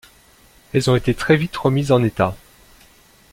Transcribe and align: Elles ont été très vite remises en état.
Elles 0.73 0.89
ont 0.89 0.95
été 0.95 1.13
très 1.13 1.37
vite 1.37 1.55
remises 1.55 1.91
en 1.91 2.01
état. 2.03 2.35